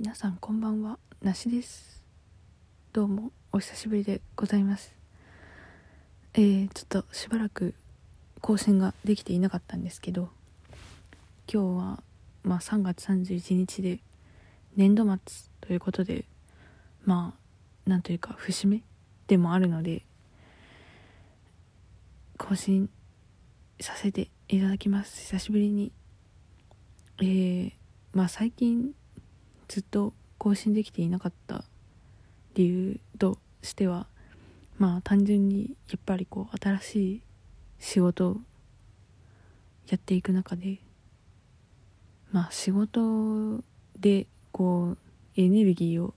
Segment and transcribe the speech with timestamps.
[0.00, 2.04] 皆さんこんばんはなしです。
[2.92, 4.94] どうもお久しぶりでございます。
[6.34, 7.74] えー、ちょっとしばらく
[8.40, 10.28] 更新ができていなかったんですけど
[11.52, 12.02] 今日は
[12.44, 13.98] まあ3月31日で
[14.76, 15.18] 年度末
[15.60, 16.26] ということで
[17.04, 17.34] ま
[17.86, 18.84] あなんというか節目
[19.26, 20.04] でもあるので
[22.36, 22.88] 更新
[23.80, 25.22] させていただきます。
[25.22, 25.90] 久しぶりに。
[27.20, 27.72] えー、
[28.12, 28.92] まあ最近
[29.68, 31.64] ずっと更新できていなかった
[32.54, 34.06] 理由としては
[34.78, 37.22] まあ単純にやっぱりこう新しい
[37.78, 38.36] 仕事を
[39.88, 40.78] やっていく中で
[42.32, 43.62] まあ仕事
[43.98, 44.98] でこう
[45.36, 46.14] エネルギーを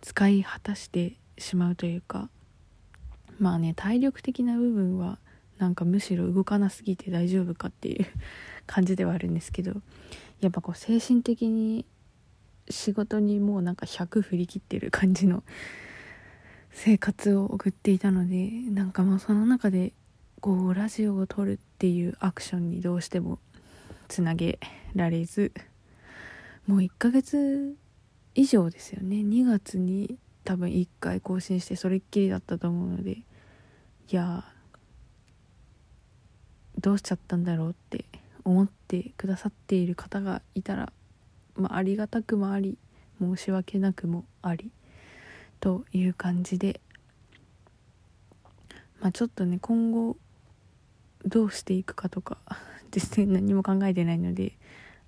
[0.00, 2.28] 使い果たしてしまうというか
[3.38, 5.18] まあね体力的な部分は
[5.58, 8.06] なんかむしろ動かなすぎて大丈夫かっていう
[8.66, 9.72] 感じではあるんですけど
[10.40, 11.84] やっぱこう精神的に
[12.70, 15.42] 仕事にもうなんか100振り切ってる感じの
[16.70, 19.92] 生活を送っていたのでなんかもうその中で
[20.40, 23.38] こうラジオを撮るっていうアクションにどうしても
[24.06, 24.58] つなげ
[24.94, 25.52] られず
[26.66, 27.74] もう1ヶ月
[28.34, 29.16] 以上ですよね。
[29.16, 33.24] 2月に多分1回更新してそれっきりだったと思うのでい
[34.10, 34.44] や
[36.78, 38.04] どうしちゃったんだろうって
[38.44, 40.92] 思ってくださっている方がいたら
[41.58, 42.78] まあ、ありがたくもあり
[43.20, 44.70] 申し訳なくもあり
[45.60, 46.80] という感じで、
[49.00, 50.16] まあ、ちょっとね今後
[51.26, 52.38] どうしていくかとか
[52.94, 54.56] 実際何も考えてないので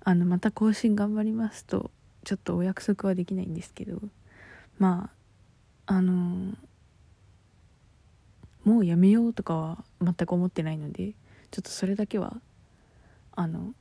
[0.03, 1.89] あのまた更新頑張りますと
[2.25, 4.01] ちょっとお約束はできないんですけど
[4.77, 5.09] ま
[5.85, 6.55] ああの、
[8.63, 11.13] もうやめようとかは全く思ってないので
[11.49, 12.39] ちょっとそれだけは
[13.33, 13.73] あの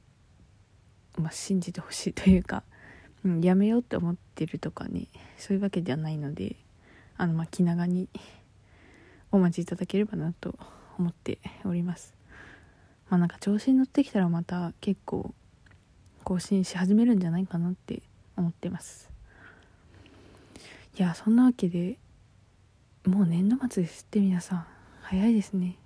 [1.30, 2.62] 信じてほしいというか、
[3.24, 6.56] うん、やめようって思ってるとかねそういうわけではないので
[7.18, 8.08] あのまあ気長に
[9.30, 10.58] お待ちいただければなと
[10.98, 12.14] 思っております。
[13.08, 15.34] まあなんか調子に乗ってきたらまた結構
[16.24, 18.02] 更新し始めるんじゃないかなって
[18.36, 19.10] 思ってます。
[20.98, 21.98] いやそんなわけで
[23.06, 24.66] もう年度末ですって皆さん。
[25.02, 25.76] 早いですね。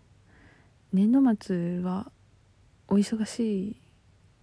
[0.92, 2.12] 年度末は
[2.88, 3.76] お忙しい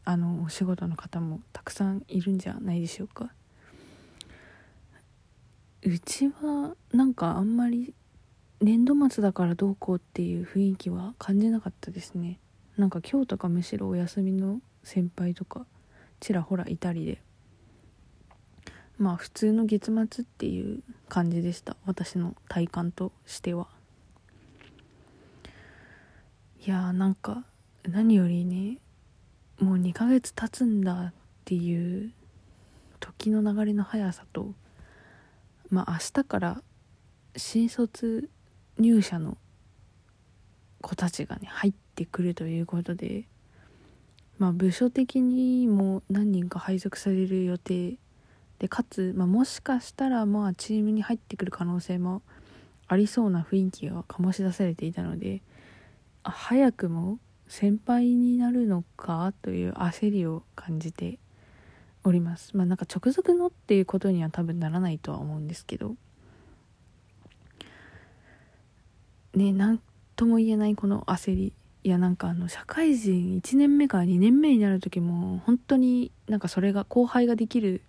[0.03, 3.31] あのお仕事の方もたくさんいるんじゃないでしょうか。
[5.83, 7.93] うちはなんかあんまり
[8.59, 12.39] 年度末だからどうこうっていう雰囲気は感じなかったですね。
[12.77, 15.65] なんか今日とかむしろお休みの先輩とか
[16.19, 17.21] ちらほらいたりで。
[18.97, 21.75] まあ普通の月末っていう感じでした。
[21.85, 23.67] 私の体感としては。
[26.63, 27.43] いやーなんか
[27.87, 28.77] 何よりね
[29.91, 31.13] 2ヶ月経つんだっ
[31.43, 32.13] ていう
[33.01, 34.53] 時の流れの速さと
[35.69, 36.63] まあ明日から
[37.35, 38.29] 新卒
[38.77, 39.37] 入社の
[40.79, 43.25] 子たちがね入ってくるということで
[44.39, 47.97] まあ部署的にも何人か配属される予定。
[48.59, 52.21] でかつ、まあ、もしかしたらまあチームに入ってくる可能性も
[52.87, 55.41] ありそうな雰囲気が醸し出されていたので
[56.23, 57.17] 早くも
[57.51, 61.19] 先輩になるのかという焦りを感じて
[62.05, 62.55] おります。
[62.55, 65.95] まあなんか直属のっていうことには多分ならないとは思うんですけど。
[69.35, 69.81] ね何
[70.15, 71.53] とも言えないこの焦り。
[71.83, 77.81] いやなんかあの社会人1年目から2年目になる時も本当になんかそれが後輩ができる。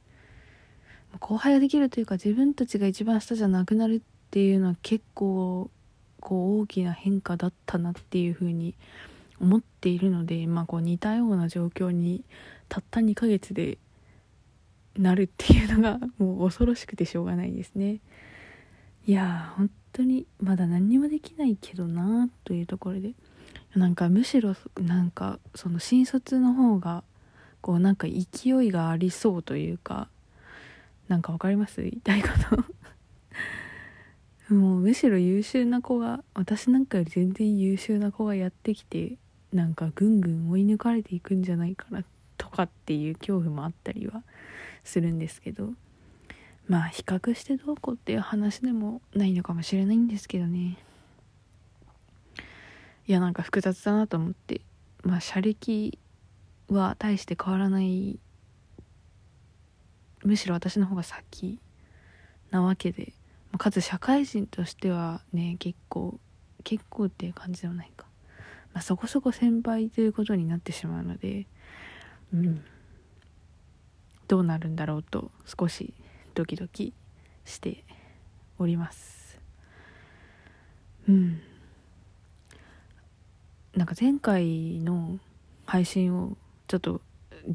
[1.20, 4.00] 後輩ができるというか自分たちが一番下じゃなくなるっ
[4.32, 5.70] ていうのは結構
[6.18, 8.74] こう大きな変化だったなっていうふうに
[9.10, 9.11] 思
[9.42, 12.24] 思っているので、まあ、こう似たような状況に
[12.68, 13.76] たった2ヶ月で
[14.96, 17.98] なるっていうのが もう恐ろしくてしょうがないですね。
[19.06, 23.14] いやー本当にまだ何にもできないけどなというところで
[23.74, 27.02] なんかむしろなんかその新卒の方が
[27.60, 30.08] こうなんか勢いがありそうというか
[31.08, 31.82] なんか分かります？
[31.82, 32.28] 言いたいこ
[34.48, 39.16] と もうむしろ優秀な子が私なんかより全然優秀な子がやってきて
[39.52, 42.04] なんかぐんぐん追い抜かれていくんじゃないかな
[42.38, 44.22] とかっていう恐怖もあったりは
[44.84, 45.70] するんですけど。
[46.68, 50.78] まあ比較してどうこうっていう話でもないのかもしれないんですけどね。
[53.06, 54.60] いやなんか複雑だなと思って。
[55.02, 55.98] まあ車歴
[56.68, 58.18] は大して変わらない。
[60.24, 61.58] むしろ私の方が先
[62.50, 63.12] なわけで。
[63.58, 66.18] かつ社会人としてはね結構
[66.64, 68.06] 結構っていう感じではないか。
[68.74, 71.46] まあ、そこそこ先輩ということになってしまうので、
[72.32, 72.64] うん、
[74.28, 75.92] どうなるんだろうと少し
[76.34, 76.94] ドキドキ
[77.44, 77.84] して
[78.58, 79.38] おります。
[81.08, 81.40] うん。
[83.74, 85.18] なんか前回の
[85.64, 86.36] 配信を
[86.68, 87.00] ちょっと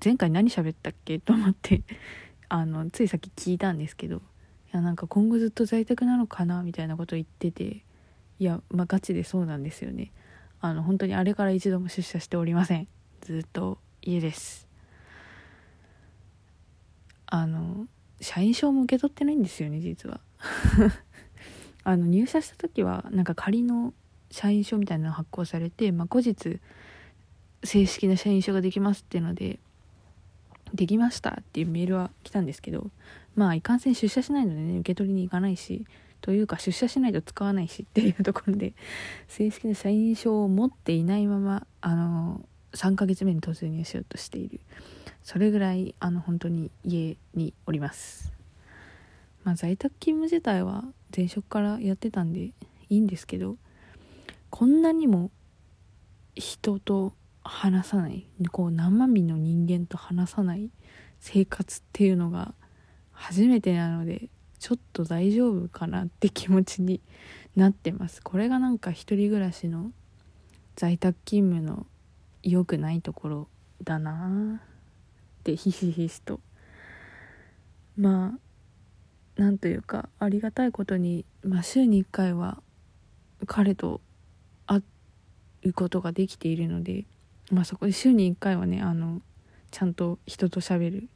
[0.03, 1.83] 前回何喋ったっけと思って
[2.49, 4.21] あのついさっき聞いたんですけどい
[4.71, 7.83] やなんか今後ずっと在宅なのかなみたいなこと言ってて
[8.39, 10.11] いやまあガチでそうなんですよね。
[10.59, 12.87] あの本当にあれから一度も出社しておりません。
[13.21, 14.67] ずっと家です。
[17.27, 17.87] あの
[18.21, 20.19] 社員証も受け取ってないんですよね実は。
[21.83, 23.93] あの入社した時はなんか仮の
[24.31, 26.59] 社員証みたいなの発行されて、まあ、後日
[27.63, 29.59] 正式な社員証ができますっていうので
[30.73, 32.91] できましたっていうメールは来たんですけど
[33.35, 35.85] まあいかんせん出社しないのでね受け取りに行かないし
[36.21, 38.73] というか出社しないと使わないしっていうところで
[39.27, 44.59] 正式な社員証を持っていないままあの3ヶ月目に突入しようとしている。
[45.23, 48.31] それぐらいあの本当に家におります。
[49.43, 50.85] まあ在宅勤務自体は
[51.15, 52.53] 前職からやってたんでい
[52.89, 53.57] いんですけど
[54.49, 55.31] こんなにも
[56.35, 57.13] 人と
[57.43, 60.69] 話さないこう何万人の人間と話さない
[61.19, 62.53] 生活っていうのが
[63.11, 64.29] 初めてなので
[64.67, 66.99] ちょっと大丈夫かなって気持ちに
[67.55, 68.21] なってます。
[68.21, 69.91] これがなんか一人暮らしの
[70.75, 71.87] 在宅勤務の
[72.43, 73.47] 良くないところ
[73.81, 74.61] だな。
[75.39, 76.41] ってひしひしと。
[77.95, 78.37] ま
[79.37, 82.61] あなんというかありがたいことに、まあ、週に1回は
[83.45, 84.01] 彼と
[84.65, 84.83] 会
[85.63, 87.05] うことができているので、
[87.53, 89.21] まあ、そこで週に1回はねあの
[89.71, 91.09] ちゃんと人と喋る。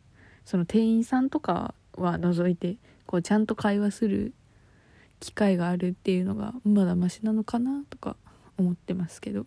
[0.45, 2.77] その店員さんとかは除いて
[3.11, 4.33] こうちゃんと会話する
[5.19, 8.15] 機会があるっていうのがまだマシなのかなとか
[8.57, 9.45] 思ってますけど。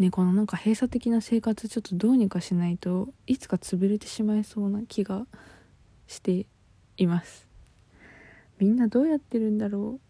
[0.00, 5.24] ねこのなんか閉鎖的な生活ちょっとどうにかしないといつか潰れてしまいそうな気が
[6.08, 6.46] して
[6.96, 7.46] います。
[8.58, 10.00] みんなどうやってるんだろ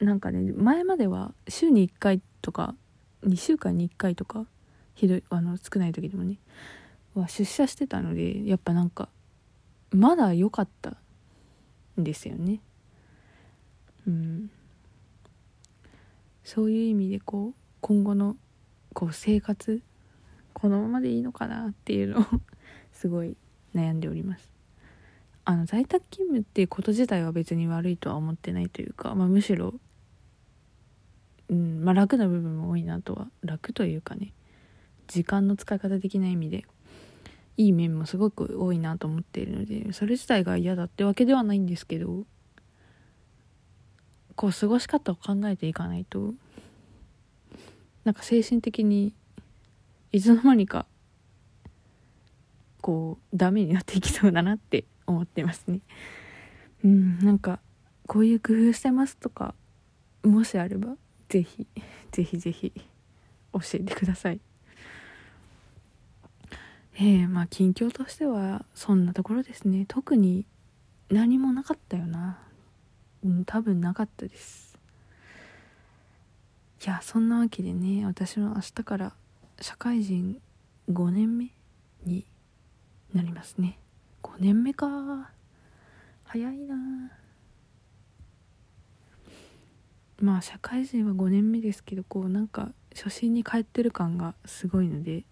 [0.00, 0.04] う。
[0.04, 2.74] なんかね前までは週に1回とか
[3.22, 4.46] 2週間に1回とか
[4.96, 6.40] ひどいあの少ない時でもね
[7.14, 9.08] は出社してたのでやっぱなんか
[9.94, 10.96] まだ良かった
[12.00, 12.60] んですよね。
[14.06, 14.50] うん。
[16.42, 18.36] そういう意味でこう今後の
[18.92, 19.82] こう生活
[20.52, 22.24] このままでいいのかなっていうのを
[22.92, 23.36] すごい
[23.74, 24.50] 悩んでおります。
[25.46, 29.74] あの在宅勤務っていうこと自体は別に悪いとは思ってないというか、まあ、むしろ、
[31.50, 34.32] うんまあ、楽な部分も多いなとは楽というかね。
[35.06, 36.64] 時間の使い方的な意味で
[37.56, 42.24] いい面もすごく多いなと思っているのでそれ自体が嫌だってわけではないんですけど
[44.36, 46.34] こう過ごし方を考えていかないと
[48.04, 49.14] なんか精神的に
[50.12, 50.86] いつの間にか
[52.80, 55.80] こうダメになっていきそうだなって思ってますね。
[56.84, 57.60] うんなんか
[58.06, 59.54] こういう工夫してますとか
[60.22, 60.96] もしあれば
[61.30, 61.66] ぜひ
[62.12, 62.72] ぜひぜひ
[63.52, 64.40] 教えてください。
[66.96, 69.84] えー、まあ近況としてはそんなところですね。
[69.88, 70.46] 特に
[71.10, 72.38] 何もなかったよな。
[73.24, 74.78] うん多分なかったです。
[76.84, 79.12] いやそんなわけでね私は明日から
[79.60, 80.40] 社会人
[80.92, 81.50] 5年目
[82.04, 82.24] に
[83.12, 83.78] なりますね。
[84.22, 85.30] 5年目か。
[86.24, 86.76] 早いな。
[90.20, 95.24] まあ社会人は5年目ですけどこうなんか初心に帰ってる感がすごいので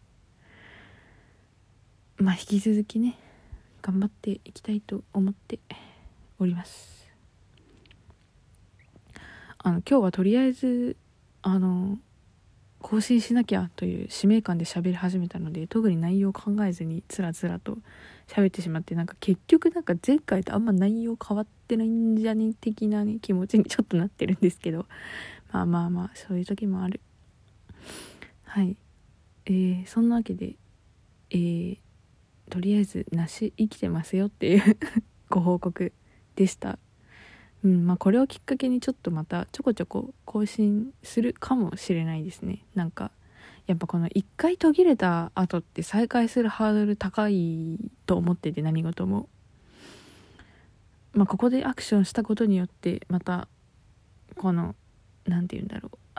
[2.19, 3.19] まあ引き続きね
[3.83, 5.59] 頑張っていきたいと思って
[6.38, 7.09] おります。
[9.59, 10.97] あの今日はとりあえず
[11.42, 11.99] あの
[12.81, 17.78] 更新しなきゃという使命感で喋り始めたので特に内容を考えずにつらつらと
[18.26, 24.87] 喋ってしまってなんか結局なんか前回とあんま内容変わってないんじゃね的なね気持ちに ちょっとなってるんですけど
[25.52, 27.00] まあまあまあそういう時もある。
[28.45, 28.76] はい。
[29.47, 30.57] えー、そんなわけで
[31.31, 31.78] えー、
[32.52, 34.76] とりあえず梨生きてますよっていう
[35.30, 35.90] ご報告
[36.37, 36.78] でした。
[37.64, 42.66] うんまあこれをきっかけにちょっとまたちょこちょこ更新するかもしれないですね。
[42.75, 43.11] なんか
[43.66, 49.30] やっぱこの一回途切れた後って再開するハードル高いと思ってて何事も。
[51.14, 53.49] まあここでアクションしたことによってまた
[54.37, 54.75] この
[55.25, 56.18] 何て言うんだろう。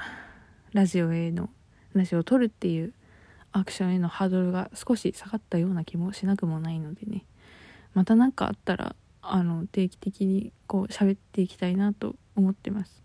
[0.76, 1.52] ラジオへの
[1.94, 2.92] 話を撮るっていう
[3.54, 7.26] アクションへのハードルが少し下がったような気もしなくもないのでね。
[7.94, 13.04] また何かあったらあの定期的にこう喋っていきたいなと思ってます。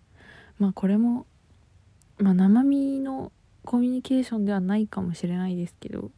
[0.59, 1.27] まあこれも、
[2.19, 3.31] まあ、生身の
[3.65, 6.11] コミュニケーションではないかもしれないですけど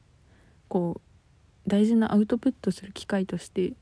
[0.68, 1.00] こ
[1.66, 3.74] う大事なアウトプットする機会として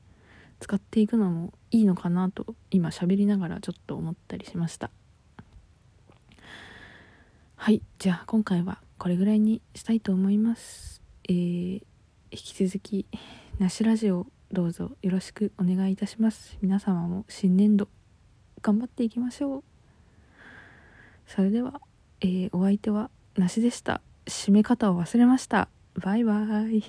[0.59, 4.89] 使っていくのもいいのかなと今喋りながらちょっと思ったりしました。
[7.55, 11.01] はいじゃあ今回はこれぐらいにしたいと思います。
[11.29, 11.81] えー、
[12.31, 13.05] 引き続き
[13.57, 16.57] なしラジオどうぞよろしくお願いいたします。
[16.61, 17.87] 皆様も新年度
[18.61, 19.63] 頑張っていきましょう。
[21.27, 21.79] それでは、
[22.19, 24.01] えー、お相手はなしでした。
[24.25, 25.69] 締め方を忘れました。
[25.95, 26.83] バイバイ。